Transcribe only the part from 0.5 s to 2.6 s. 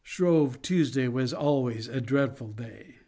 Tuesday was always a dreadful